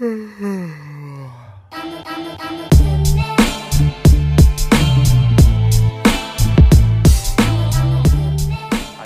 [0.00, 0.06] Our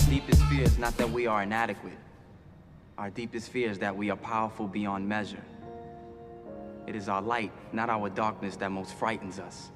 [0.09, 1.93] deepest fear is not that we are inadequate.
[2.97, 5.43] Our deepest fear is that we are powerful beyond measure.
[6.87, 9.71] It is our light, not our darkness, that most frightens us.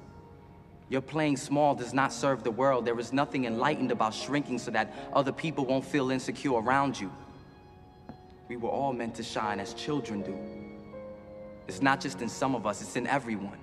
[0.87, 2.85] Your playing small does not serve the world.
[2.85, 7.11] There is nothing enlightened about shrinking so that other people won't feel insecure around you.
[8.47, 10.60] We were all meant to shine as children do.
[11.67, 13.57] It's not just in some of us, it's in everyone.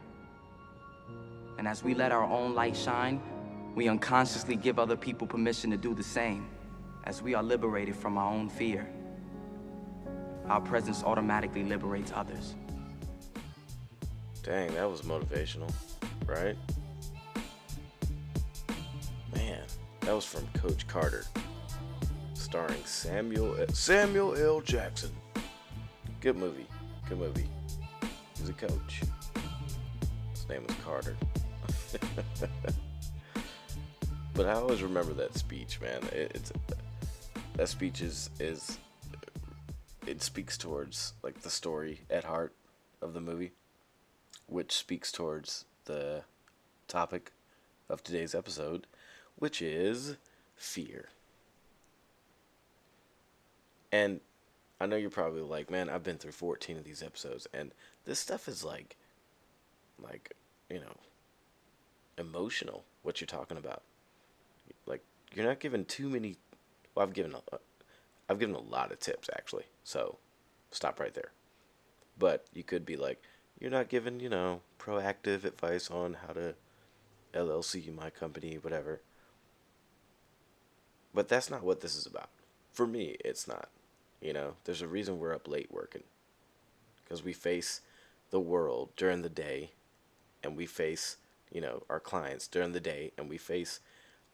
[1.58, 3.20] And as we let our own light shine,
[3.74, 6.48] we unconsciously give other people permission to do the same,
[7.04, 8.88] as we are liberated from our own fear.
[10.48, 12.54] Our presence automatically liberates others.
[14.42, 15.70] Dang, that was motivational,
[16.26, 16.56] right?
[19.34, 19.62] Man,
[20.00, 21.24] that was from Coach Carter,
[22.34, 24.60] starring Samuel Samuel L.
[24.60, 25.10] Jackson.
[26.20, 26.66] Good movie,
[27.08, 27.46] good movie.
[28.38, 29.02] He was a coach.
[30.32, 31.16] His name was Carter.
[34.34, 36.02] but I always remember that speech, man.
[36.12, 36.52] It, it's
[37.54, 38.78] that speech is is
[40.06, 42.54] it speaks towards like the story at heart
[43.02, 43.50] of the movie,
[44.46, 46.22] which speaks towards the
[46.86, 47.32] topic
[47.88, 48.86] of today's episode,
[49.36, 50.16] which is
[50.54, 51.08] fear.
[53.90, 54.20] And
[54.80, 57.72] I know you're probably like, man, I've been through 14 of these episodes, and
[58.08, 58.96] this stuff is like,
[60.02, 60.34] like,
[60.70, 60.96] you know,
[62.16, 62.84] emotional.
[63.02, 63.82] What you're talking about,
[64.86, 65.02] like,
[65.34, 66.36] you're not giving too many.
[66.94, 67.58] Well, I've given, a, uh,
[68.28, 69.64] I've given a lot of tips actually.
[69.84, 70.16] So,
[70.70, 71.32] stop right there.
[72.18, 73.22] But you could be like,
[73.60, 76.54] you're not giving, you know, proactive advice on how to
[77.34, 79.02] LLC my company, whatever.
[81.12, 82.30] But that's not what this is about.
[82.72, 83.68] For me, it's not.
[84.22, 86.04] You know, there's a reason we're up late working.
[87.04, 87.82] Because we face
[88.30, 89.70] the world during the day
[90.42, 91.16] and we face,
[91.52, 93.80] you know, our clients during the day and we face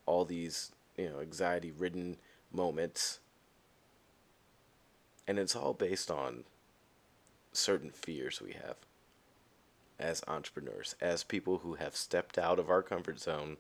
[0.07, 2.17] all these, you know, anxiety ridden
[2.53, 3.21] moments.
[5.27, 6.45] And it's all based on
[7.53, 8.77] certain fears we have
[9.99, 13.57] as entrepreneurs, as people who have stepped out of our comfort zone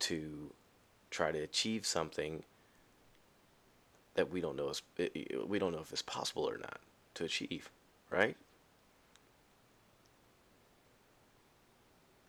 [0.00, 0.50] to
[1.10, 2.42] try to achieve something
[4.14, 6.80] that we don't know is eh, eh, we don't know if it's possible or not
[7.14, 7.70] to achieve,
[8.10, 8.36] right?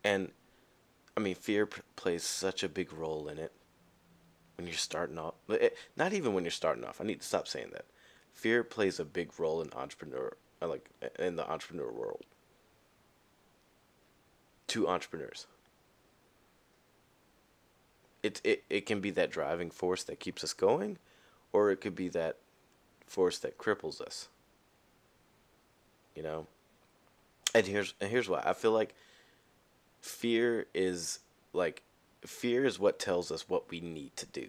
[0.06, 0.30] And
[1.16, 3.50] I mean, fear p- plays such a big role in it
[4.56, 5.34] when you're starting off.
[5.48, 7.00] It, not even when you're starting off.
[7.00, 7.86] I need to stop saying that.
[8.32, 12.22] Fear plays a big role in entrepreneur, uh, like in the entrepreneur world.
[14.68, 15.46] To entrepreneurs,
[18.22, 20.98] it, it it can be that driving force that keeps us going,
[21.52, 22.36] or it could be that
[23.06, 24.28] force that cripples us.
[26.14, 26.46] You know.
[27.54, 28.94] And here's and here's why I feel like
[30.06, 31.18] fear is
[31.52, 31.82] like
[32.24, 34.48] fear is what tells us what we need to do.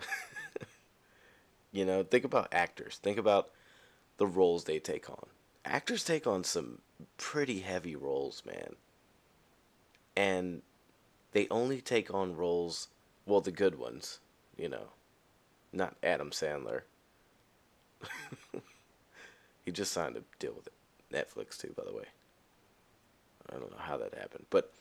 [1.72, 2.98] you know, think about actors.
[3.02, 3.50] Think about
[4.18, 5.26] the roles they take on.
[5.64, 6.78] Actors take on some
[7.16, 8.76] pretty heavy roles, man.
[10.16, 10.62] And
[11.32, 12.88] they only take on roles,
[13.26, 14.18] well, the good ones,
[14.56, 14.88] you know,
[15.72, 16.82] not Adam Sandler.
[19.64, 20.68] he just signed a deal with
[21.12, 22.06] Netflix, too, by the way.
[23.50, 24.72] I don't know how that happened, but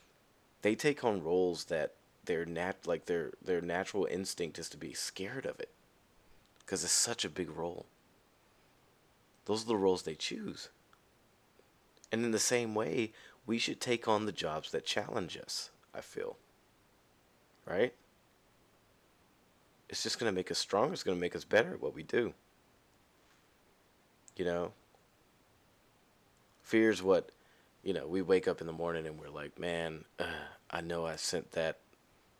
[0.61, 1.93] they take on roles that
[2.25, 5.69] their nat like their their natural instinct is to be scared of it
[6.59, 7.85] because it's such a big role.
[9.45, 10.67] Those are the roles they choose.
[12.11, 13.13] And in the same way,
[13.45, 16.35] we should take on the jobs that challenge us, I feel.
[17.65, 17.93] Right?
[19.89, 20.93] It's just going to make us stronger.
[20.93, 22.33] It's going to make us better at what we do.
[24.35, 24.71] You know?
[26.61, 27.31] Fear is what
[27.83, 30.25] you know, we wake up in the morning and we're like, man, uh,
[30.69, 31.79] I know I sent that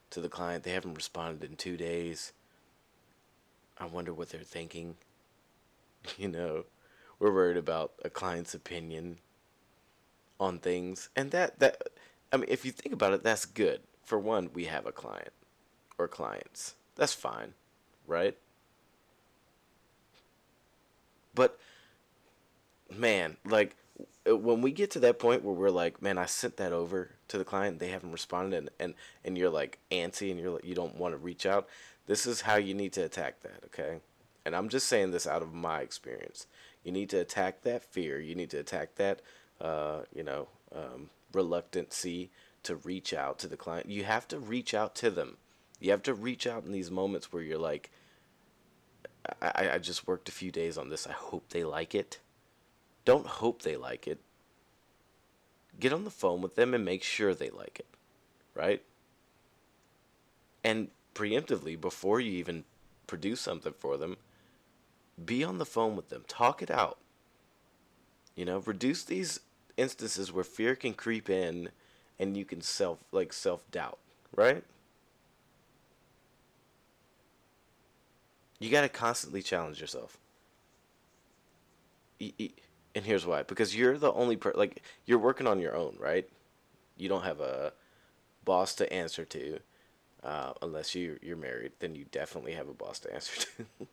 [0.09, 0.63] to the client.
[0.63, 2.33] They haven't responded in two days.
[3.77, 4.95] I wonder what they're thinking.
[6.17, 6.63] You know,
[7.19, 9.17] we're worried about a client's opinion
[10.39, 11.09] on things.
[11.17, 11.81] And that, that,
[12.31, 13.81] I mean, if you think about it, that's good.
[14.05, 15.33] For one, we have a client
[15.97, 16.75] or clients.
[16.95, 17.53] That's fine,
[18.05, 18.37] right?
[21.35, 21.59] But,
[22.95, 23.75] man, like,
[24.35, 27.37] when we get to that point where we're like, man, I sent that over to
[27.37, 28.93] the client, they haven't responded, and and,
[29.23, 31.67] and you're like antsy, and you're like, you don't want to reach out.
[32.07, 33.99] This is how you need to attack that, okay?
[34.45, 36.47] And I'm just saying this out of my experience.
[36.83, 38.19] You need to attack that fear.
[38.19, 39.21] You need to attack that,
[39.59, 42.31] uh, you know, um, reluctancy
[42.63, 43.89] to reach out to the client.
[43.89, 45.37] You have to reach out to them.
[45.81, 47.91] You have to reach out in these moments where you're like,
[49.41, 51.05] I, I just worked a few days on this.
[51.05, 52.19] I hope they like it
[53.07, 54.19] Don't hope they like it.
[55.79, 57.85] Get on the phone with them and make sure they like it,
[58.53, 58.83] right?
[60.61, 62.65] And preemptively, before you even
[63.07, 64.17] produce something for them,
[65.23, 66.25] be on the phone with them.
[66.27, 66.97] Talk it out.
[68.35, 69.39] You know, reduce these
[69.77, 71.69] instances where fear can creep in
[72.19, 73.99] and you can self like self doubt,
[74.35, 74.65] right?
[78.59, 80.17] You got to constantly challenge yourself.
[82.97, 86.27] And here's why because you're the only per like you're working on your own, right?
[86.97, 87.73] You don't have a
[88.43, 89.59] boss to answer to.
[90.23, 93.65] Uh, unless you you're married, then you definitely have a boss to answer to.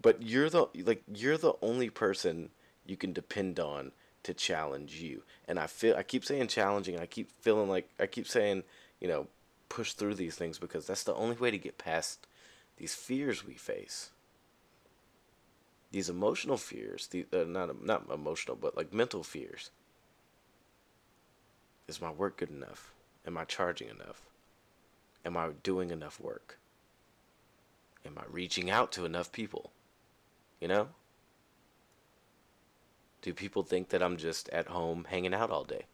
[0.00, 2.48] but you're the like you're the only person
[2.86, 3.92] you can depend on
[4.22, 5.22] to challenge you.
[5.46, 6.98] And I feel I keep saying challenging.
[6.98, 8.62] I keep feeling like I keep saying
[8.98, 9.26] you know
[9.68, 12.26] push through these things because that's the only way to get past
[12.78, 14.08] these fears we face.
[15.94, 19.70] These emotional fears, the uh, not not emotional, but like mental fears.
[21.86, 22.92] Is my work good enough?
[23.24, 24.20] Am I charging enough?
[25.24, 26.58] Am I doing enough work?
[28.04, 29.70] Am I reaching out to enough people?
[30.60, 30.88] You know?
[33.22, 35.84] Do people think that I'm just at home hanging out all day?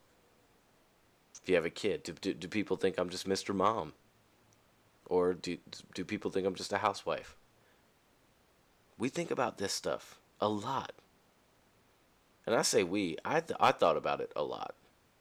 [1.43, 3.53] If you have a kid, do, do, do people think I'm just Mr.
[3.53, 3.93] Mom?
[5.05, 5.59] Or do,
[5.93, 7.37] do people think I'm just a housewife?
[8.97, 10.93] We think about this stuff a lot.
[12.45, 14.75] And I say we, I, th- I thought about it a lot.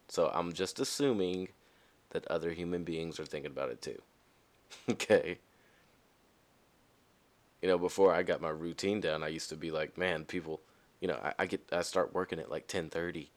[0.09, 1.49] So I'm just assuming
[2.11, 4.01] that other human beings are thinking about it too.
[4.91, 5.39] okay.
[7.63, 10.61] You know, before I got my routine down, I used to be like, man, people,
[11.01, 13.29] you know, I, I get, I start working at like 10:30,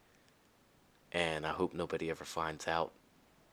[1.12, 2.94] and I hope nobody ever finds out,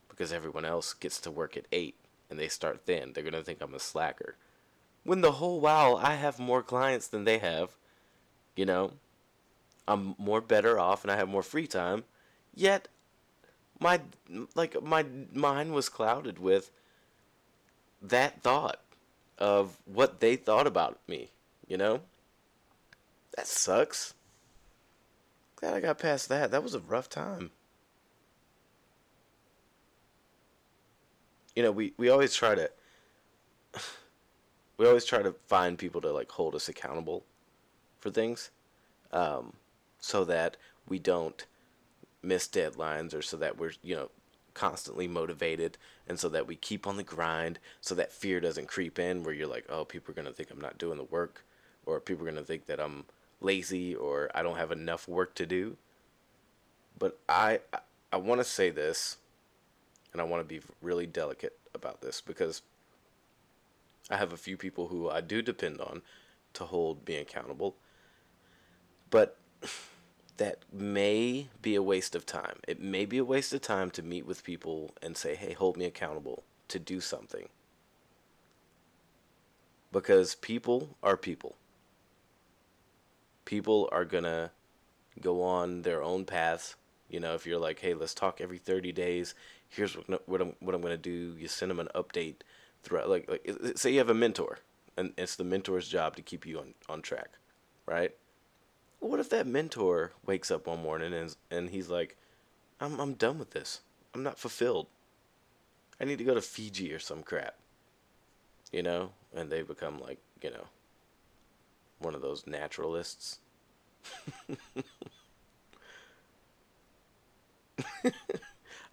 [0.09, 1.95] because everyone else gets to work at eight,
[2.29, 3.11] and they start then.
[3.13, 4.37] They're gonna think I'm a slacker.
[5.03, 7.71] When the whole while I have more clients than they have,
[8.55, 8.93] you know,
[9.87, 12.03] I'm more better off and I have more free time.
[12.53, 12.87] Yet
[13.79, 14.01] my
[14.55, 16.71] like my mind was clouded with
[18.01, 18.79] that thought
[19.37, 21.29] of what they thought about me,
[21.67, 22.01] you know?
[23.35, 24.13] That sucks.
[25.55, 26.51] Glad I got past that.
[26.51, 27.51] That was a rough time.
[31.55, 32.69] You know, we, we always try to
[34.81, 37.23] we always try to find people to like hold us accountable
[37.99, 38.49] for things.
[39.11, 39.53] Um,
[39.99, 40.57] so that
[40.89, 41.45] we don't
[42.23, 44.09] miss deadlines or so that we're you know
[44.55, 48.97] constantly motivated and so that we keep on the grind so that fear doesn't creep
[48.97, 51.45] in where you're like oh people are going to think i'm not doing the work
[51.85, 53.05] or people are going to think that i'm
[53.39, 55.77] lazy or i don't have enough work to do
[56.99, 57.79] but i i,
[58.11, 59.17] I want to say this
[60.11, 62.61] and i want to be really delicate about this because
[64.11, 66.01] i have a few people who i do depend on
[66.53, 67.75] to hold me accountable
[69.09, 69.37] but
[70.41, 72.61] that may be a waste of time.
[72.67, 75.77] It may be a waste of time to meet with people and say, hey, hold
[75.77, 77.47] me accountable to do something.
[79.91, 81.57] Because people are people.
[83.45, 84.49] People are going to
[85.19, 86.75] go on their own paths.
[87.07, 89.35] You know, if you're like, hey, let's talk every 30 days,
[89.69, 91.35] here's what, what I'm, what I'm going to do.
[91.37, 92.37] You send them an update
[92.83, 93.09] throughout.
[93.09, 94.59] Like, like, say you have a mentor,
[94.97, 97.29] and it's the mentor's job to keep you on, on track,
[97.85, 98.11] right?
[99.01, 102.15] what if that mentor wakes up one morning and and he's like,
[102.79, 103.81] I'm I'm done with this.
[104.13, 104.87] I'm not fulfilled.
[105.99, 107.55] I need to go to Fiji or some crap.
[108.71, 110.67] You know, and they become like, you know,
[111.99, 113.39] one of those naturalists.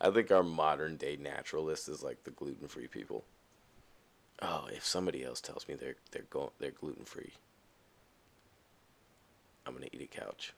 [0.00, 3.24] I think our modern day naturalist is like the gluten free people.
[4.40, 7.32] Oh, if somebody else tells me they're they're going they're gluten free,
[9.66, 10.52] I'm gonna eat a couch.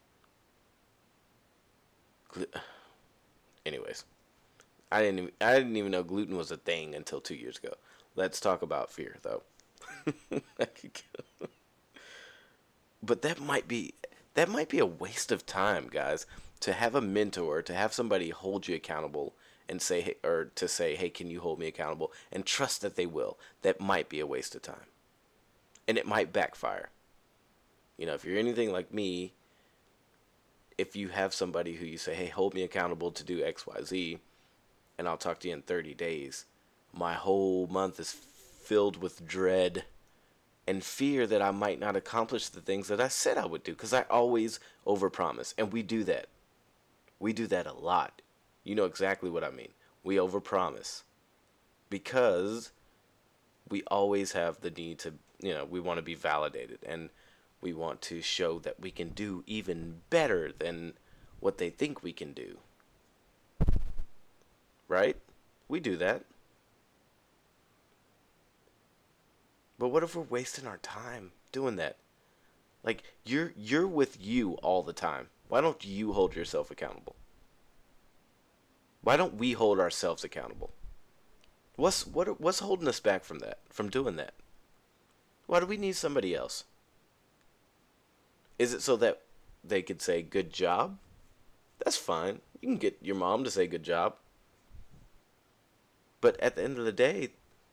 [3.67, 4.05] Anyways,
[4.93, 7.75] I didn't even, I didn't even know gluten was a thing until two years ago.
[8.17, 9.43] Let's talk about fear though.
[13.03, 13.95] but that might be
[14.35, 16.27] that might be a waste of time, guys.
[16.61, 19.33] To have a mentor, to have somebody hold you accountable
[19.71, 22.13] and say, or to say, hey, can you hold me accountable?
[22.33, 23.39] And trust that they will.
[23.63, 24.91] That might be a waste of time,
[25.87, 26.91] and it might backfire.
[27.97, 29.33] You know, if you're anything like me,
[30.77, 34.19] if you have somebody who you say, hey, hold me accountable to do XYZ,
[34.99, 36.47] and I'll talk to you in 30 days,
[36.93, 39.85] my whole month is filled with dread
[40.67, 43.73] and fear that I might not accomplish the things that I said I would do
[43.73, 45.55] because I always overpromise.
[45.57, 46.27] And we do that.
[47.19, 48.23] We do that a lot.
[48.65, 49.73] You know exactly what I mean.
[50.03, 51.03] We overpromise
[51.89, 52.73] because
[53.69, 56.79] we always have the need to, you know, we want to be validated.
[56.87, 57.11] And
[57.63, 60.95] We want to show that we can do even better than
[61.41, 62.59] what they think we can do.
[64.89, 65.17] Right?
[65.69, 66.25] We do that.
[69.79, 71.97] But what if we're wasting our time doing that?
[72.83, 75.29] Like you're you're with you all the time.
[75.49, 77.17] Why don't you hold yourself accountable?
[79.03, 80.73] Why don't we hold ourselves accountable?
[81.77, 83.59] What's what what's holding us back from that?
[83.71, 84.35] From doing that?
[85.47, 86.65] Why do we need somebody else?
[88.59, 89.23] Is it so that
[89.65, 90.99] they could say good job?
[91.83, 92.41] That's fine.
[92.61, 94.17] You can get your mom to say good job.
[96.21, 97.31] But at the end of the day,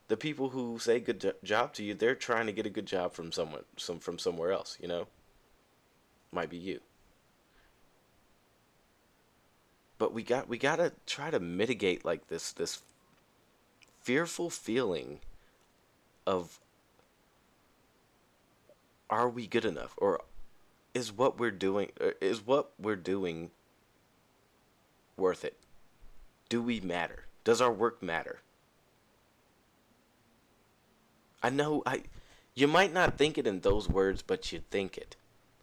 [0.07, 3.11] the people who say good job to you, they're trying to get a good job
[3.13, 4.77] from someone, some from somewhere else.
[4.81, 5.07] You know,
[6.31, 6.79] might be you.
[9.97, 12.81] But we got we gotta try to mitigate like this this
[14.01, 15.19] fearful feeling
[16.25, 16.59] of
[19.09, 20.21] are we good enough or
[20.93, 23.51] is what we're doing is what we're doing
[25.15, 25.57] worth it?
[26.49, 27.25] Do we matter?
[27.43, 28.39] Does our work matter?
[31.41, 32.03] I know I
[32.53, 35.15] you might not think it in those words, but you think it.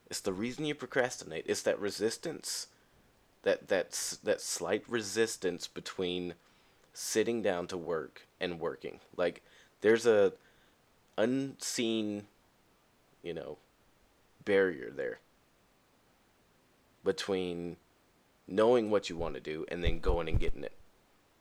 [0.09, 1.45] It's the reason you procrastinate.
[1.49, 2.69] It's that resistance
[3.45, 6.35] that that's that slight resistance between
[6.93, 9.01] sitting down to work and working.
[9.17, 9.43] Like
[9.81, 10.33] there's a
[11.17, 12.25] unseen,
[13.23, 13.59] you know,
[14.45, 15.21] barrier there
[17.05, 17.77] between
[18.49, 20.77] knowing what you want to do and then going and getting it.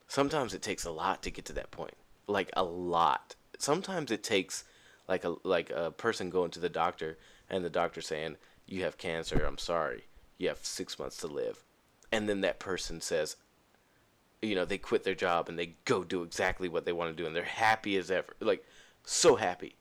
[0.07, 1.95] Sometimes it takes a lot to get to that point.
[2.27, 3.35] Like a lot.
[3.57, 4.65] Sometimes it takes
[5.07, 7.17] like a like a person going to the doctor
[7.49, 9.43] and the doctor saying, "You have cancer.
[9.45, 10.05] I'm sorry.
[10.37, 11.63] You have 6 months to live."
[12.13, 13.37] And then that person says,
[14.39, 17.19] you know, they quit their job and they go do exactly what they want to
[17.19, 18.35] do and they're happy as ever.
[18.39, 18.63] Like
[19.03, 19.77] so happy.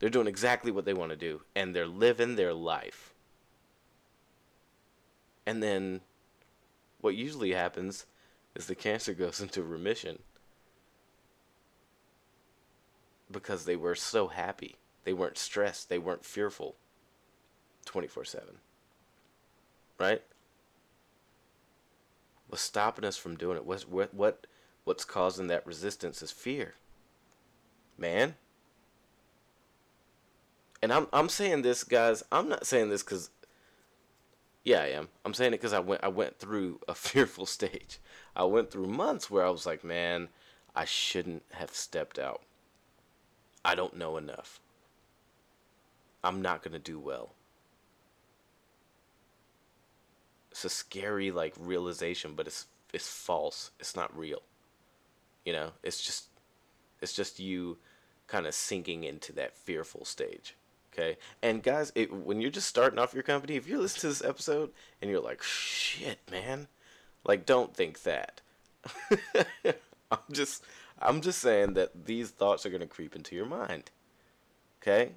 [0.00, 3.14] They're doing exactly what they want to do and they're living their life.
[5.46, 6.00] And then
[7.00, 8.06] what usually happens
[8.56, 10.18] is the cancer goes into remission
[13.30, 14.78] because they were so happy.
[15.04, 16.74] They weren't stressed, they weren't fearful
[17.86, 18.56] 24/7.
[20.00, 20.22] Right?
[22.52, 23.64] What's stopping us from doing it?
[23.64, 24.46] What's what what
[24.84, 26.74] what's causing that resistance is fear.
[27.96, 28.34] Man.
[30.82, 33.30] And I'm I'm saying this guys, I'm not saying this cuz
[34.64, 35.08] yeah, I am.
[35.24, 37.98] I'm saying it because I went I went through a fearful stage.
[38.36, 40.28] I went through months where I was like, man,
[40.76, 42.42] I shouldn't have stepped out.
[43.64, 44.60] I don't know enough.
[46.22, 47.32] I'm not gonna do well.
[50.62, 53.72] It's a scary like realization, but it's it's false.
[53.80, 54.42] It's not real.
[55.44, 56.26] You know, it's just
[57.00, 57.78] it's just you
[58.28, 60.54] kind of sinking into that fearful stage.
[60.92, 61.16] Okay.
[61.42, 64.24] And guys, it, when you're just starting off your company, if you're listening to this
[64.24, 66.68] episode and you're like, shit, man,
[67.24, 68.40] like, don't think that.
[70.12, 70.62] I'm just,
[71.00, 73.90] I'm just saying that these thoughts are going to creep into your mind.
[74.80, 75.12] Okay.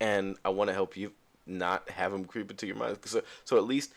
[0.00, 1.12] And I want to help you
[1.46, 2.98] not have them creep into your mind.
[3.04, 3.92] So, so at least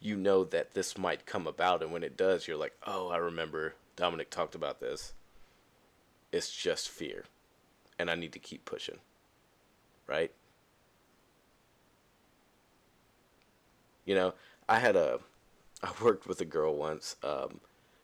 [0.00, 1.82] you know that this might come about.
[1.82, 5.14] And when it does, you're like, oh, I remember Dominick talked about this.
[6.32, 7.24] It's just fear.
[7.98, 8.98] And I need to keep pushing.
[10.06, 10.32] Right?
[14.04, 14.34] You know,
[14.68, 15.20] I had a,
[15.82, 17.16] I worked with a girl once.
[17.22, 17.60] Um,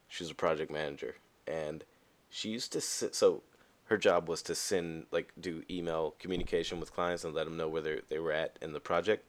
[0.09, 1.85] she was a project manager, and
[2.29, 3.15] she used to sit.
[3.15, 3.43] So
[3.85, 7.69] her job was to send, like, do email communication with clients and let them know
[7.69, 9.27] where they were at in the project,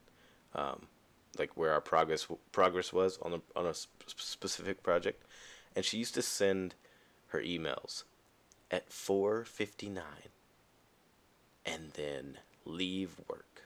[0.55, 0.87] um,
[1.37, 5.23] like where our progress progress was on a on a specific project,
[5.75, 6.75] and she used to send
[7.27, 8.03] her emails
[8.69, 10.31] at four fifty nine,
[11.65, 13.63] and then leave work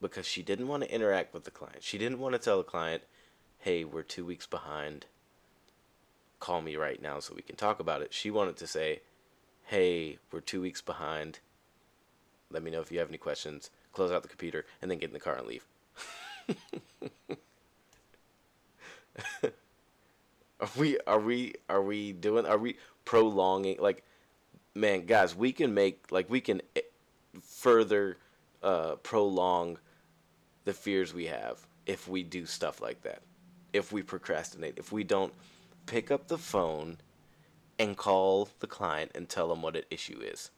[0.00, 1.82] because she didn't want to interact with the client.
[1.82, 3.02] She didn't want to tell the client,
[3.58, 5.06] hey, we're two weeks behind.
[6.40, 8.12] Call me right now so we can talk about it.
[8.12, 9.00] She wanted to say,
[9.64, 11.38] hey, we're two weeks behind.
[12.50, 13.70] Let me know if you have any questions.
[13.94, 15.66] Close out the computer and then get in the car and leave.
[20.60, 24.04] are we are we are we doing are we prolonging like
[24.74, 26.80] man guys we can make like we can eh,
[27.40, 28.18] further
[28.62, 29.78] uh, prolong
[30.64, 33.22] the fears we have if we do stuff like that.
[33.72, 35.32] If we procrastinate, if we don't
[35.86, 36.98] pick up the phone
[37.78, 40.50] and call the client and tell them what an issue is.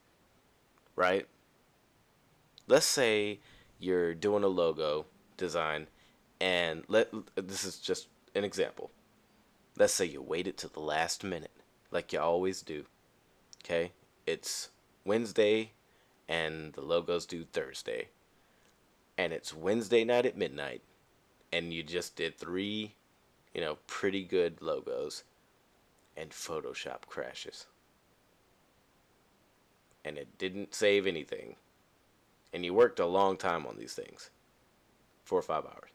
[0.95, 1.27] Right?
[2.67, 3.41] Let's say
[3.79, 5.07] you're doing a logo
[5.37, 5.87] design
[6.41, 8.91] and let this is just an example.
[9.79, 11.53] Let's say you waited to the last minute
[11.91, 12.85] like you always do.
[13.65, 13.93] Okay?
[14.27, 14.71] It's
[15.05, 15.73] Wednesday
[16.29, 18.09] and the logo's due Thursday
[19.19, 20.83] and it's Wednesday night at midnight,
[21.53, 22.95] and you just did three,
[23.55, 25.25] you know, pretty good logos,
[26.17, 27.67] and Photoshop crashes.
[30.05, 31.57] And it didn't save anything.
[32.53, 34.31] And you worked a long time on these things
[35.25, 35.91] four or five hours.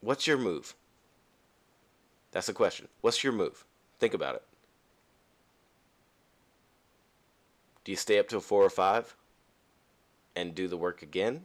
[0.00, 0.74] What's your move?
[2.32, 2.88] That's the question.
[3.00, 3.64] What's your move?
[3.98, 4.42] Think about it.
[7.84, 9.16] Do you stay up till four or five
[10.36, 11.44] and do the work again?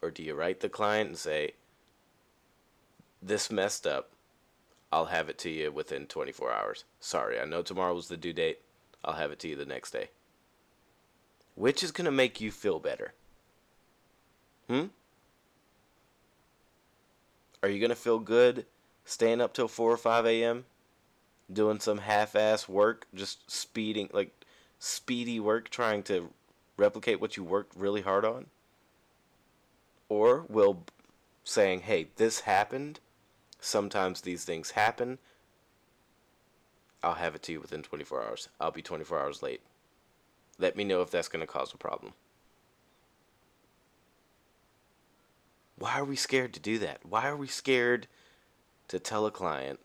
[0.00, 1.52] Or do you write the client and say,
[3.22, 4.10] This messed up.
[4.90, 6.84] I'll have it to you within 24 hours.
[7.00, 8.60] Sorry, I know tomorrow was the due date.
[9.04, 10.08] I'll have it to you the next day.
[11.54, 13.12] Which is going to make you feel better?
[14.68, 14.86] Hmm?
[17.62, 18.66] Are you going to feel good
[19.04, 20.64] staying up till 4 or 5 a.m.?
[21.52, 24.44] Doing some half ass work, just speeding, like
[24.78, 26.30] speedy work, trying to
[26.76, 28.46] replicate what you worked really hard on?
[30.08, 30.84] Or will
[31.44, 33.00] saying, hey, this happened,
[33.60, 35.18] sometimes these things happen,
[37.04, 38.48] I'll have it to you within 24 hours.
[38.58, 39.60] I'll be 24 hours late.
[40.58, 42.14] Let me know if that's going to cause a problem.
[45.76, 47.00] Why are we scared to do that?
[47.04, 48.06] Why are we scared
[48.88, 49.80] to tell a client,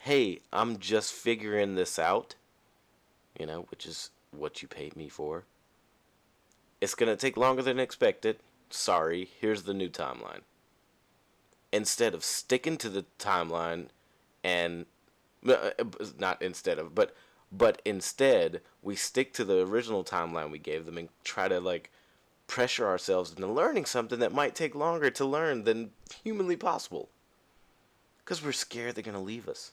[0.00, 2.34] hey, I'm just figuring this out,
[3.38, 5.44] you know, which is what you paid me for.
[6.80, 8.38] It's going to take longer than expected.
[8.68, 10.40] Sorry, here's the new timeline.
[11.72, 13.86] Instead of sticking to the timeline
[14.44, 14.86] and
[15.46, 15.84] Uh, uh,
[16.18, 17.14] not instead of, but
[17.52, 21.90] but instead we stick to the original timeline we gave them and try to like
[22.46, 25.90] pressure ourselves into learning something that might take longer to learn than
[26.22, 27.08] humanly possible.
[28.18, 29.72] Because we're scared they're going to leave us.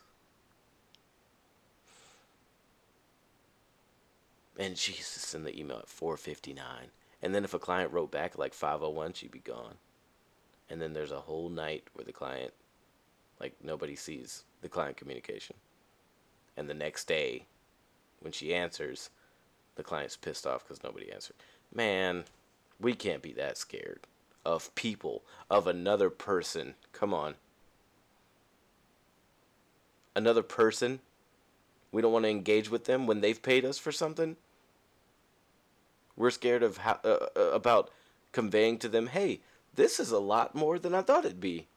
[4.57, 6.55] And jesus send the email at 4.59
[7.23, 9.75] and then if a client wrote back like 5.01 she'd be gone.
[10.69, 12.53] And then there's a whole night where the client
[13.39, 15.55] like nobody sees the client communication
[16.55, 17.45] and the next day
[18.19, 19.09] when she answers,
[19.75, 21.35] the client's pissed off because nobody answered.
[21.73, 22.23] Man,
[22.79, 24.01] we can't be that scared
[24.45, 26.75] of people, of another person.
[26.91, 27.35] Come on.
[30.15, 30.99] Another person?
[31.91, 34.35] We don't want to engage with them when they've paid us for something?
[36.15, 37.89] We're scared of how, uh, uh, about
[38.31, 39.41] conveying to them, hey,
[39.73, 41.67] this is a lot more than I thought it'd be.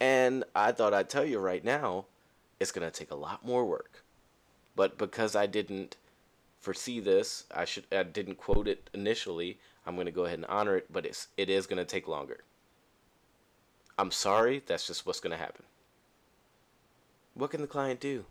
[0.00, 2.06] And I thought I'd tell you right now,
[2.58, 4.02] it's going to take a lot more work.
[4.74, 5.96] But because I didn't
[6.58, 9.58] foresee this, I should I didn't quote it initially.
[9.86, 12.08] I'm going to go ahead and honor it, but it's it is going to take
[12.08, 12.44] longer.
[13.98, 15.64] I'm sorry, that's just what's going to happen.
[17.34, 18.24] What can the client do?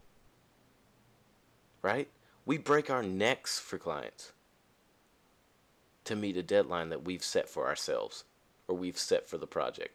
[1.82, 2.08] Right?
[2.45, 4.34] We break our necks for clients
[6.05, 8.23] to meet a deadline that we've set for ourselves
[8.67, 9.93] or we've set for the project.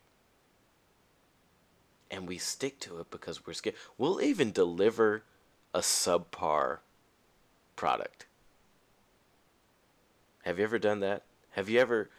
[2.10, 3.76] And we stick to it because we're scared.
[3.98, 5.24] We'll even deliver
[5.72, 6.78] a subpar
[7.76, 8.26] product.
[10.44, 11.22] Have you ever done that?
[11.52, 12.10] Have you ever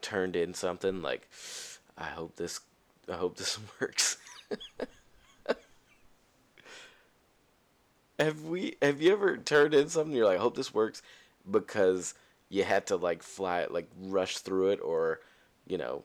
[0.00, 1.28] turned in something like
[1.96, 2.60] I hope this
[3.10, 4.16] I hope this works?
[8.18, 11.02] have we have you ever turned in something you're like I hope this works
[11.50, 12.14] because
[12.48, 15.20] you had to like fly like rush through it or
[15.66, 16.04] you know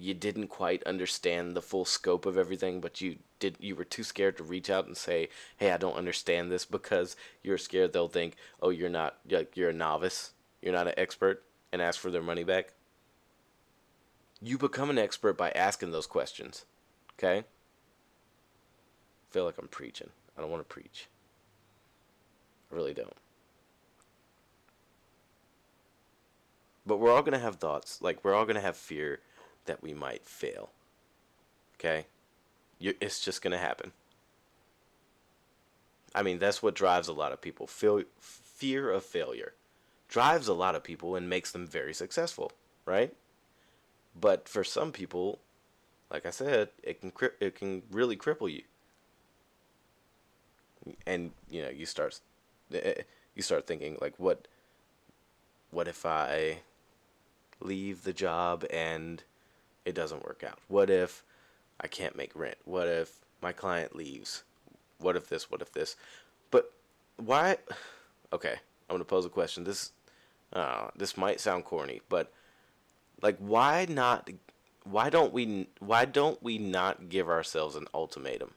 [0.00, 4.02] you didn't quite understand the full scope of everything, but you did you were too
[4.02, 8.08] scared to reach out and say, "Hey, I don't understand this," because you're scared they'll
[8.08, 9.18] think, "Oh, you're not
[9.54, 10.32] you're a novice,
[10.62, 12.72] you're not an expert," and ask for their money back.
[14.40, 16.64] You become an expert by asking those questions.
[17.18, 17.40] Okay?
[17.40, 17.44] I
[19.30, 20.10] feel like I'm preaching.
[20.36, 21.08] I don't want to preach.
[22.72, 23.16] I really don't.
[26.86, 28.00] But we're all going to have thoughts.
[28.00, 29.20] Like, we're all going to have fear
[29.66, 30.70] that we might fail.
[31.78, 32.06] Okay?
[32.80, 33.92] you it's just going to happen.
[36.12, 37.68] I mean, that's what drives a lot of people.
[37.68, 39.52] Feel, fear of failure
[40.08, 42.50] drives a lot of people and makes them very successful,
[42.84, 43.14] right?
[44.20, 45.38] But for some people,
[46.10, 48.62] like I said, it can it can really cripple you.
[51.06, 52.18] And you know, you start
[52.72, 54.48] you start thinking like what
[55.70, 56.60] what if I
[57.60, 59.22] leave the job and
[59.84, 60.58] it doesn't work out?
[60.68, 61.24] What if
[61.80, 62.56] I can't make rent?
[62.64, 64.44] What if my client leaves?
[64.98, 65.50] What if this?
[65.50, 65.96] What if this?
[66.50, 66.72] But
[67.16, 67.58] why?
[68.32, 68.54] Okay,
[68.88, 69.64] I'm gonna pose a question.
[69.64, 69.90] This,
[70.52, 72.32] uh, this might sound corny, but
[73.20, 74.30] like, why not?
[74.84, 75.66] Why don't we?
[75.80, 78.52] Why don't we not give ourselves an ultimatum?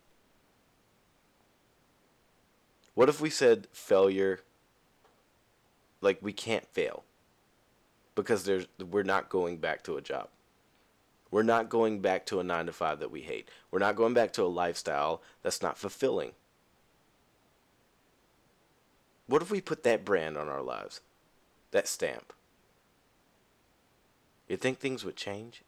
[2.93, 4.41] What if we said failure
[6.03, 7.03] like we can't fail
[8.13, 10.27] because there's we're not going back to a job.
[11.34, 13.50] We're not going back to a 9 to 5 that we hate.
[13.72, 16.34] We're not going back to a lifestyle that's not fulfilling.
[19.26, 21.02] What if we put that brand on our lives?
[21.72, 22.34] That stamp.
[24.48, 25.63] You think things would change?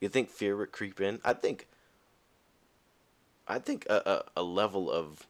[0.00, 1.20] You think fear would creep in?
[1.22, 1.66] I think
[3.46, 5.26] I think a, a, a level of,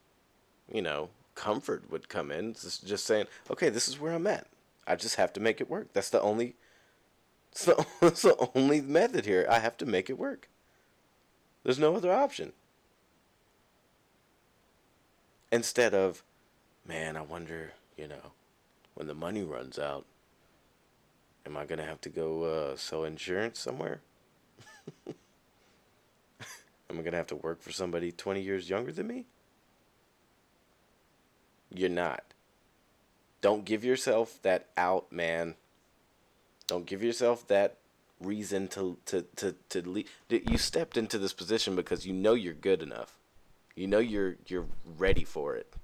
[0.73, 2.55] you know, comfort would come in.
[2.55, 4.47] Just, just saying, okay, this is where I'm at.
[4.87, 5.93] I just have to make it work.
[5.95, 6.55] That's the only.
[7.53, 9.47] It's the, it's the only method here.
[9.51, 10.49] I have to make it work.
[11.65, 12.53] There's no other option.
[15.51, 16.23] Instead of,
[16.87, 18.33] man, I wonder, you know,
[18.95, 20.05] when the money runs out,
[21.47, 24.03] am I gonna have to go uh, sell insurance somewhere?
[25.09, 25.15] am
[26.99, 29.27] I gonna have to work for somebody 20 years younger than me?
[31.75, 32.23] You're not.
[33.41, 35.55] Don't give yourself that out, man.
[36.68, 37.78] Don't give yourself that
[38.20, 40.09] reason to to to to leave.
[40.28, 43.18] You stepped into this position because you know you're good enough.
[43.74, 45.74] You know you're you're ready for it.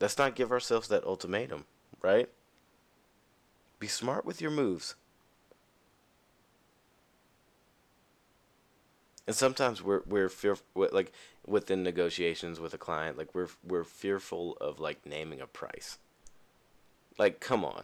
[0.00, 1.66] Let's not give ourselves that ultimatum,
[2.02, 2.28] right?
[3.78, 4.94] Be smart with your moves.
[9.26, 11.12] And sometimes we're we're fearful, like
[11.46, 15.98] within negotiations with a client, like we're we're fearful of like naming a price.
[17.18, 17.82] Like, come on,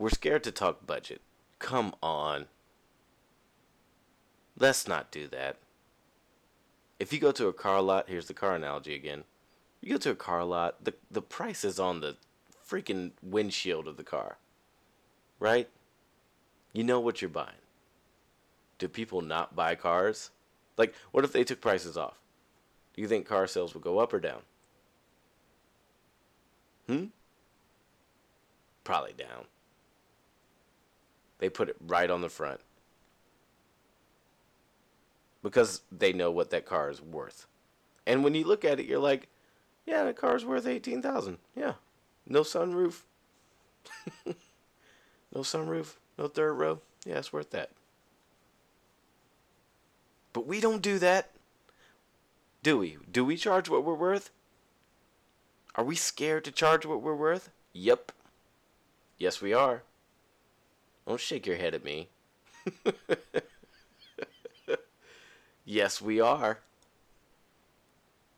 [0.00, 1.20] we're scared to talk budget.
[1.58, 2.46] Come on,
[4.58, 5.58] let's not do that.
[6.98, 9.24] If you go to a car lot, here's the car analogy again.
[9.82, 12.16] You go to a car lot, the the price is on the
[12.66, 14.38] freaking windshield of the car.
[15.38, 15.68] Right?
[16.72, 17.62] You know what you're buying.
[18.78, 20.30] Do people not buy cars?
[20.78, 22.18] Like, what if they took prices off?
[22.94, 24.40] Do you think car sales would go up or down?
[26.86, 27.06] Hmm?
[28.84, 29.44] Probably down.
[31.40, 32.60] They put it right on the front.
[35.42, 37.46] Because they know what that car is worth.
[38.06, 39.28] And when you look at it, you're like,
[39.86, 41.74] yeah, the car's worth 18000 Yeah.
[42.26, 43.00] No sunroof.
[44.26, 44.34] no
[45.40, 45.94] sunroof.
[46.18, 46.80] No third row.
[47.06, 47.70] Yeah, it's worth that.
[50.34, 51.30] But we don't do that.
[52.62, 52.98] Do we?
[53.10, 54.30] Do we charge what we're worth?
[55.74, 57.48] Are we scared to charge what we're worth?
[57.72, 58.12] Yep.
[59.18, 59.82] Yes, we are.
[61.06, 62.08] Don't shake your head at me.
[65.64, 66.60] yes, we are.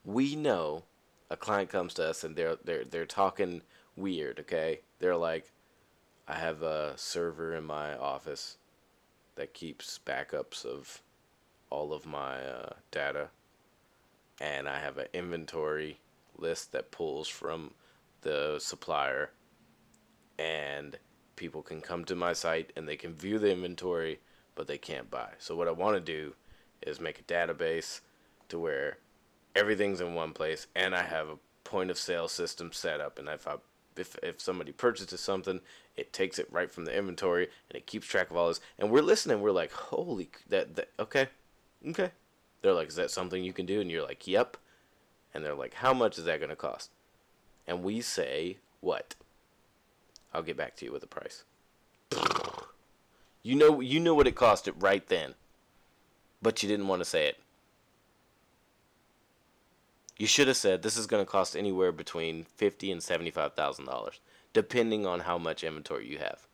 [0.05, 0.85] We know
[1.31, 3.62] a client comes to us and they're they're they're talking
[3.96, 4.81] weird, okay?
[4.98, 5.51] They're like
[6.29, 8.57] I have a server in my office
[9.35, 11.03] that keeps backups of
[11.70, 13.29] all of my uh, data,
[14.40, 15.98] and I have an inventory
[16.37, 17.72] list that pulls from
[18.20, 19.31] the supplier,
[20.38, 20.98] and
[21.37, 24.21] people can come to my site and they can view the inventory,
[24.55, 25.31] but they can't buy.
[25.38, 26.35] So what I want to do
[26.83, 28.01] is make a database
[28.49, 28.99] to where
[29.55, 33.29] everything's in one place, and I have a point of sale system set up, and
[33.29, 33.57] if I
[33.97, 35.61] if if somebody purchases something,
[35.97, 38.61] it takes it right from the inventory and it keeps track of all this.
[38.79, 39.40] And we're listening.
[39.40, 41.29] We're like, holy that that okay,
[41.88, 42.11] okay.
[42.62, 43.81] They're like, is that something you can do?
[43.81, 44.57] And you're like, yep.
[45.35, 46.90] And they're like, how much is that going to cost?
[47.66, 49.14] And we say, what?
[50.33, 51.45] I'll get back to you with a price.
[53.42, 55.35] You know, you know what it costed right then,
[56.40, 57.38] but you didn't want to say it.
[60.16, 63.87] You should have said this is going to cost anywhere between fifty and seventy-five thousand
[63.87, 64.21] dollars,
[64.53, 66.47] depending on how much inventory you have,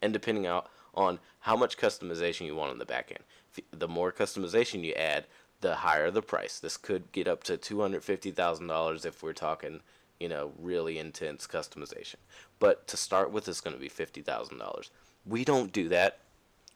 [0.00, 3.22] and depending out on how much customization you want on the back end
[3.70, 5.26] the more customization you add,
[5.60, 6.58] the higher the price.
[6.58, 9.80] This could get up to two hundred fifty thousand dollars if we're talking,
[10.22, 12.14] you know, really intense customization.
[12.60, 14.90] But to start with, it's going to be fifty thousand dollars.
[15.26, 16.20] We don't do that.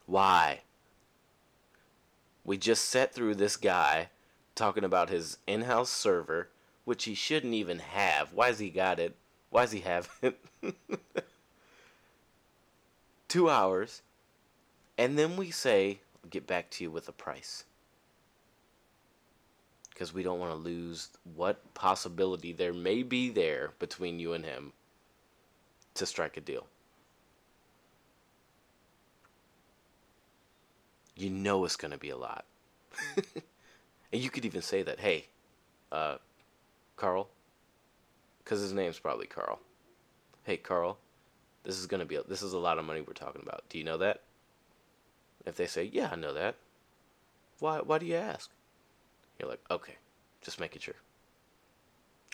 [0.07, 0.63] Why?
[2.45, 4.09] We just sat through this guy
[4.57, 6.49] talking about his in-house server,
[6.85, 8.33] which he shouldn't even have.
[8.33, 9.15] Why's he got it?
[9.51, 10.39] Why's he have it?
[13.29, 14.03] Two hours,
[14.99, 17.65] and then we say get back to you with a price.
[19.97, 24.45] Because we don't want to lose what possibility there may be there between you and
[24.45, 24.75] him
[25.95, 26.67] to strike a deal.
[31.15, 32.45] You know it's going to be a lot.
[33.17, 35.29] and you could even say that, hey,
[35.91, 36.19] uh,
[36.97, 37.31] Carl,
[38.45, 39.61] because his name's probably Carl.
[40.45, 40.99] Hey, Carl,
[41.63, 43.65] this is going to be, a, this is a lot of money we're talking about.
[43.71, 44.21] Do you know that?
[45.47, 46.57] If they say, "Yeah, I know that,"
[47.61, 48.51] why why do you ask?
[49.39, 49.97] You're like, "Okay,
[50.43, 50.95] just making sure."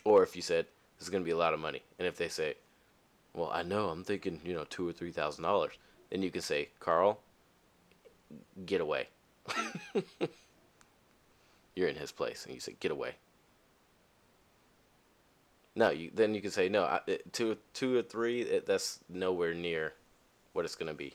[0.05, 0.67] Or if you said,
[0.99, 1.83] it's going to be a lot of money.
[1.99, 2.55] And if they say,
[3.35, 5.73] well, I know, I'm thinking, you know, two or three thousand dollars,
[6.11, 7.21] then you can say, Carl,
[8.67, 9.09] get away.
[11.75, 13.15] You're in his place, and you say, get away.
[15.75, 16.85] No, you then you can say no.
[16.85, 17.01] I,
[17.33, 18.43] two, two or three.
[18.43, 19.95] It, that's nowhere near
[20.53, 21.15] what it's gonna be.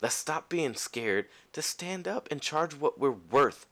[0.00, 3.66] Let's stop being scared to stand up and charge what we're worth.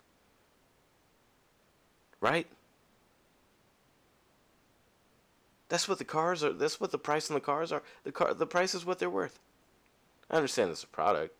[2.25, 2.47] Right?
[5.69, 6.55] That's what the cars are.
[6.55, 7.83] That's what the price on the cars are.
[8.05, 9.39] The car, the price is what they're worth.
[10.31, 11.35] I understand it's a product,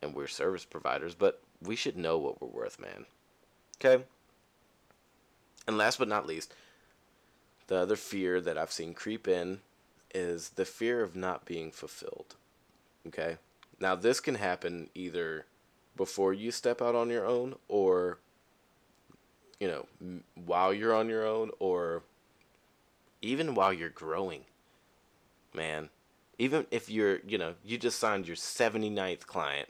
[0.00, 3.04] and we're service providers, but we should know what we're worth, man.
[3.76, 4.02] Okay.
[5.66, 6.54] And last but not least,
[7.66, 9.60] the other fear that I've seen creep in
[10.14, 12.36] is the fear of not being fulfilled.
[13.06, 13.36] Okay?
[13.78, 15.44] Now, this can happen either
[15.98, 18.20] before you step out on your own or,
[19.60, 22.02] you know, while you're on your own or
[23.22, 24.42] even while you're growing.
[25.54, 25.88] Man,
[26.38, 29.68] even if you're, you know, you just signed your 79th client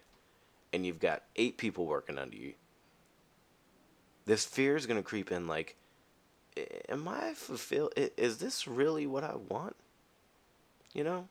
[0.73, 2.55] and you've got eight people working under you,
[4.27, 5.77] this fear is going to creep in like,
[6.89, 7.95] am I fulfilled?
[7.97, 9.77] Is this really what I want?
[10.93, 11.29] You know,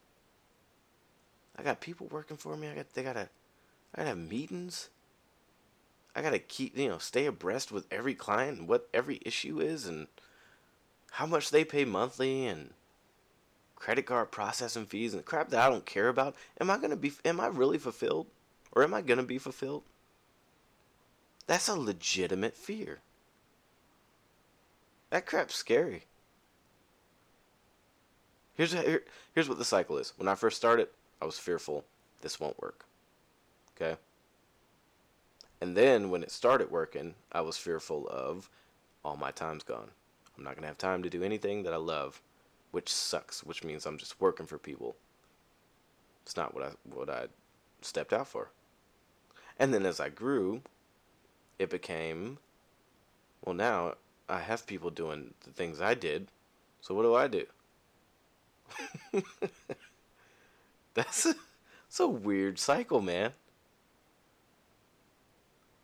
[1.57, 2.67] I got people working for me.
[2.69, 3.29] I got they gotta,
[3.93, 4.89] I gotta have meetings.
[6.17, 9.85] I gotta keep you know stay abreast with every client and what every issue is
[9.85, 10.07] and
[11.11, 12.71] how much they pay monthly and
[13.75, 16.35] credit card processing fees and crap that I don't care about.
[16.59, 17.13] Am I gonna be?
[17.23, 18.25] Am I really fulfilled,
[18.71, 19.83] or am I gonna be fulfilled?
[21.45, 23.01] That's a legitimate fear.
[25.11, 26.05] That crap's scary.
[28.55, 29.03] Here's here,
[29.35, 30.13] here's what the cycle is.
[30.17, 30.87] When I first started,
[31.21, 31.85] I was fearful
[32.23, 32.85] this won't work.
[33.75, 33.97] Okay?
[35.59, 38.49] And then when it started working, I was fearful of
[39.03, 39.89] all my time's gone.
[40.37, 42.21] I'm not going to have time to do anything that I love,
[42.71, 44.95] which sucks, which means I'm just working for people.
[46.23, 47.27] It's not what I what I
[47.81, 48.49] stepped out for.
[49.57, 50.61] And then as I grew,
[51.57, 52.37] it became
[53.43, 53.95] well now
[54.29, 56.27] I have people doing the things I did.
[56.81, 57.45] So what do I do?
[60.93, 61.35] That's a,
[61.87, 63.31] it's a weird cycle, man.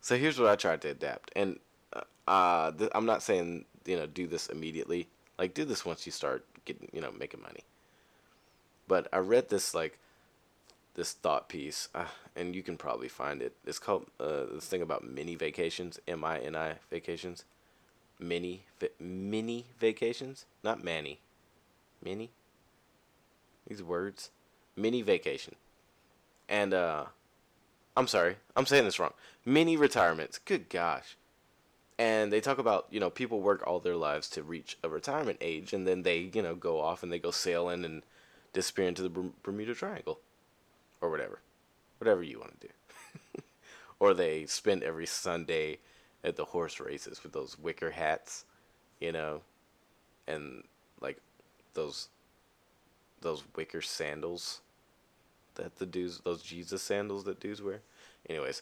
[0.04, 1.60] So here's what I tried to adapt, and
[1.94, 5.08] uh, uh th- I'm not saying you know do this immediately.
[5.40, 7.64] Like do this once you start getting you know making money.
[8.86, 9.98] But I read this like
[10.96, 13.56] this thought piece, uh, and you can probably find it.
[13.66, 17.46] It's called uh, this thing about mini vacations, M I N I vacations
[18.20, 18.66] mini
[19.00, 21.20] mini vacations, not Manny.
[22.04, 22.32] Mini.
[23.68, 24.32] These words,
[24.76, 25.56] mini vacation,
[26.50, 27.06] and uh,
[27.96, 29.14] I'm sorry, I'm saying this wrong.
[29.46, 30.40] Mini retirements.
[30.40, 31.16] Good gosh.
[32.00, 35.38] And they talk about you know people work all their lives to reach a retirement
[35.42, 38.02] age, and then they you know go off and they go sailing and
[38.52, 40.20] disappear into the Bermuda Triangle,
[41.02, 41.40] or whatever,
[42.00, 42.74] whatever you want to do.
[44.00, 45.78] or they spend every Sunday
[46.24, 48.46] at the horse races with those wicker hats,
[49.00, 49.42] you know,
[50.28, 50.64] and
[51.00, 51.18] like
[51.76, 52.10] those
[53.22, 54.62] those wicker sandals
[55.56, 57.82] that the dudes those Jesus sandals that dudes wear.
[58.30, 58.62] Anyways,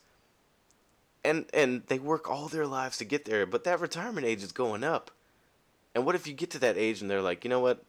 [1.23, 4.51] and and they work all their lives to get there, but that retirement age is
[4.51, 5.11] going up.
[5.93, 7.83] And what if you get to that age and they're like, you know what,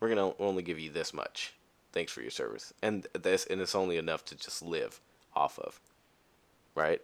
[0.00, 1.54] we're gonna only give you this much.
[1.92, 5.00] Thanks for your service, and this and it's only enough to just live
[5.34, 5.80] off of,
[6.74, 7.00] right?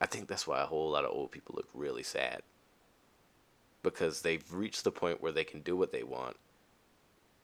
[0.00, 2.42] I think that's why a whole lot of old people look really sad.
[3.84, 6.36] Because they've reached the point where they can do what they want,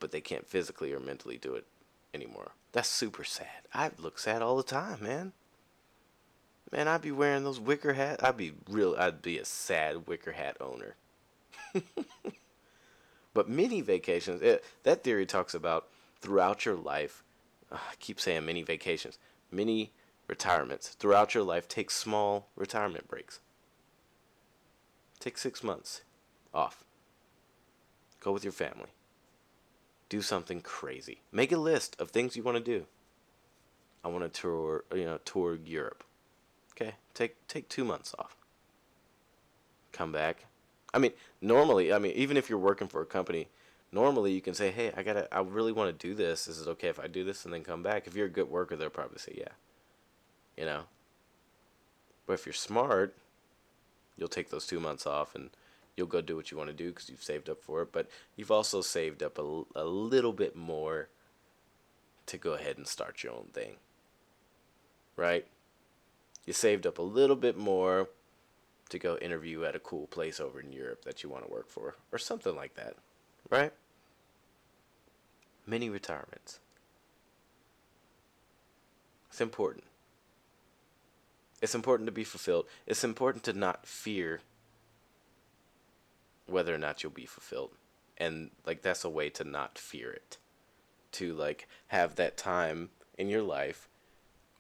[0.01, 1.67] but they can't physically or mentally do it
[2.15, 2.53] anymore.
[2.73, 3.67] That's super sad.
[3.73, 5.33] I look sad all the time, man.
[6.71, 8.23] Man, I'd be wearing those wicker hats.
[8.23, 8.95] I'd be real.
[8.99, 10.97] I'd be a sad wicker hat owner.
[13.35, 14.43] but mini vacations.
[14.43, 15.89] It, that theory talks about
[16.21, 17.25] throughout your life.
[17.73, 19.19] Uh, I keep saying mini vacations.
[19.51, 19.93] Mini
[20.29, 23.41] retirements throughout your life, take small retirement breaks.
[25.19, 26.03] Take six months
[26.55, 26.85] off.
[28.21, 28.91] Go with your family.
[30.09, 31.21] Do something crazy.
[31.33, 32.87] Make a list of things you want to do.
[34.05, 36.05] I want to tour, you know, tour Europe.
[36.73, 38.37] Okay, take take two months off.
[39.92, 40.47] Come back.
[40.94, 43.49] I mean, normally, I mean, even if you're working for a company,
[43.92, 46.49] normally you can say, "Hey, I gotta, I really want to do this.
[46.49, 48.49] Is it okay if I do this and then come back?" If you're a good
[48.49, 49.53] worker, they'll probably say, "Yeah."
[50.59, 50.83] you know.
[52.27, 53.14] But if you're smart,
[54.16, 55.51] you'll take those two months off and
[55.99, 57.93] you'll go do what you want to do because you've saved up for it.
[57.93, 61.09] But you've also saved up a, a little bit more
[62.27, 63.77] to go ahead and start your own thing.
[65.17, 65.47] Right?
[66.47, 68.09] You saved up a little bit more
[68.89, 71.69] to go interview at a cool place over in Europe that you want to work
[71.69, 72.95] for, or something like that,
[73.51, 73.73] right?
[75.67, 76.59] Mini retirements.
[79.29, 79.85] It's important.
[81.61, 82.67] It's important to be fulfilled.
[82.87, 84.41] It's important to not fear
[86.49, 87.73] whether or not you'll be fulfilled.
[88.17, 90.39] And like that's a way to not fear it.
[91.13, 93.89] To like have that time in your life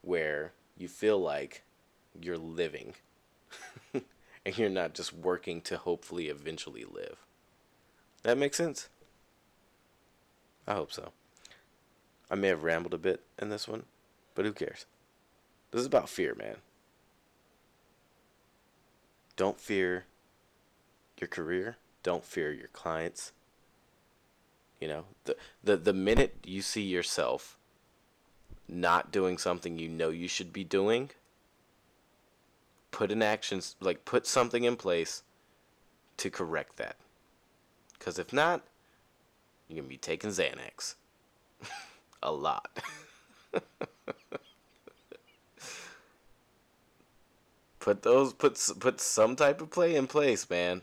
[0.02, 1.62] where you feel like
[2.20, 2.94] you're living
[3.94, 7.24] and you're not just working to hopefully eventually live.
[8.22, 8.88] That makes sense?
[10.66, 11.12] I hope so.
[12.30, 13.84] I may have rambled a bit in this one,
[14.34, 14.86] but who cares?
[15.70, 16.56] This is about fear, man.
[19.36, 20.04] Don't fear
[21.20, 21.76] your career.
[22.02, 23.32] Don't fear your clients.
[24.80, 27.56] You know, the the the minute you see yourself
[28.68, 31.10] not doing something you know you should be doing,
[32.90, 35.22] put in actions like put something in place
[36.18, 36.96] to correct that.
[37.98, 38.62] Cuz if not,
[39.68, 40.94] you're going to be taking Xanax.
[42.22, 42.78] a lot.
[47.78, 50.82] put those put put some type of play in place, man.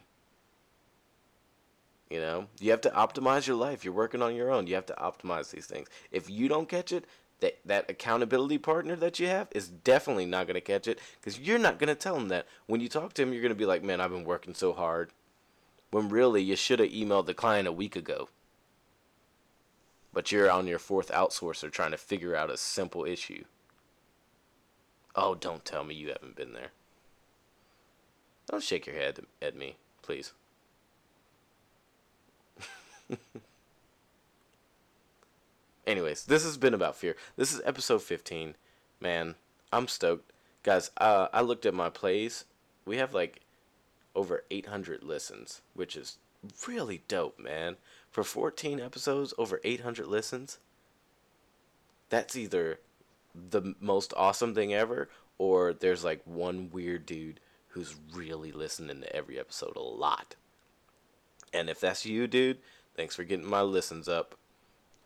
[2.16, 3.84] You know, you have to optimize your life.
[3.84, 4.68] You're working on your own.
[4.68, 5.90] You have to optimize these things.
[6.12, 7.04] If you don't catch it,
[7.42, 11.38] that that accountability partner that you have is definitely not going to catch it because
[11.38, 12.48] you're not going to tell him that.
[12.68, 14.72] When you talk to him, you're going to be like, "Man, I've been working so
[14.72, 15.12] hard,"
[15.92, 18.30] when really you should have emailed the client a week ago.
[20.14, 23.44] But you're on your fourth outsourcer trying to figure out a simple issue.
[25.18, 26.72] Oh, don't tell me you haven't been there.
[28.50, 30.32] Don't shake your head at me, please.
[35.88, 37.16] Anyways, this has been about fear.
[37.36, 38.56] This is episode 15.
[39.00, 39.36] Man,
[39.72, 40.32] I'm stoked.
[40.64, 42.46] Guys, uh, I looked at my plays.
[42.86, 43.42] We have like
[44.16, 46.18] over 800 listens, which is
[46.68, 47.76] really dope, man.
[48.10, 50.58] For 14 episodes, over 800 listens.
[52.10, 52.80] That's either
[53.34, 57.40] the most awesome thing ever, or there's like one weird dude
[57.70, 60.36] who's really listening to every episode a lot.
[61.54, 62.60] And if that's you, dude,
[62.96, 64.36] thanks for getting my listens up.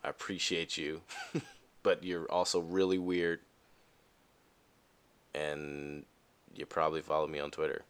[0.03, 1.01] I appreciate you.
[1.83, 3.39] but you're also really weird.
[5.33, 6.05] And
[6.55, 7.83] you probably follow me on Twitter.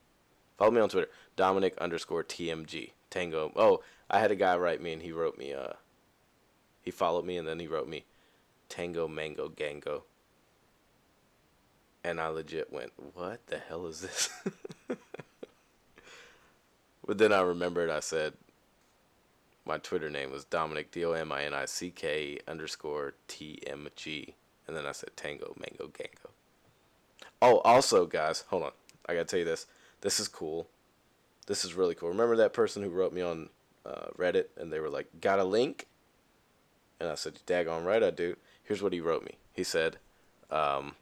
[0.58, 1.10] Follow me on Twitter.
[1.36, 2.92] Dominick underscore TMG.
[3.10, 3.52] Tango.
[3.56, 5.74] Oh, I had a guy write me and he wrote me, uh,
[6.82, 8.06] he followed me and then he wrote me
[8.68, 10.04] Tango Mango Gango.
[12.04, 14.30] And I legit went, what the hell is this?
[17.06, 18.34] but then I remembered I said,
[19.66, 23.60] my Twitter name was Dominick D O M I N I C K underscore T
[23.68, 24.36] M G,
[24.68, 26.32] and then I said Tango Mango Gango.
[27.42, 28.72] Oh, also, guys, hold on.
[29.08, 29.66] I gotta tell you this.
[30.02, 30.68] This is cool.
[31.48, 32.10] This is really cool.
[32.10, 33.50] Remember that person who wrote me on
[33.86, 35.88] uh, Reddit, and they were like, "Got a link?"
[37.00, 39.38] And I said, "Daggone right, I do." Here's what he wrote me.
[39.54, 39.98] He said,
[40.52, 40.96] um,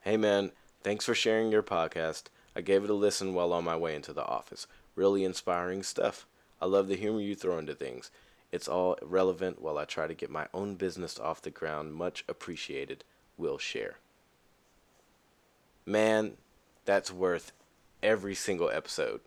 [0.00, 0.52] "Hey man,
[0.82, 2.24] thanks for sharing your podcast.
[2.54, 4.66] I gave it a listen while on my way into the office.
[4.94, 6.26] Really inspiring stuff."
[6.60, 8.10] I love the humor you throw into things.
[8.52, 11.94] It's all relevant while I try to get my own business off the ground.
[11.94, 13.04] Much appreciated.
[13.36, 13.96] Will share.
[15.84, 16.32] Man,
[16.84, 17.52] that's worth
[18.02, 19.20] every single episode.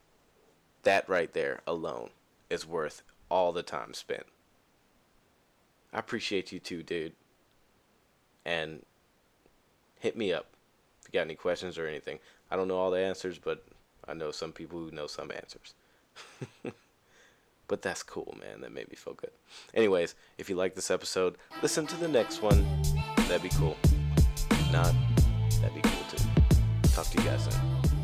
[0.84, 2.10] That right there alone
[2.50, 4.26] is worth all the time spent.
[5.94, 7.14] I appreciate you too, dude.
[8.46, 8.84] And
[10.00, 10.48] hit me up
[11.02, 12.20] if you got any questions or anything.
[12.50, 13.64] I don't know all the answers, but
[14.08, 15.76] I know some people who know some answers.
[17.70, 18.62] But that's cool, man.
[18.62, 19.32] That made me feel good.
[19.74, 22.66] Anyways, if you like this episode, listen to the next one.
[23.30, 23.78] That'd be cool.
[23.86, 24.94] If not,
[25.62, 26.26] that'd be cool too.
[26.92, 27.99] Talk to you guys soon.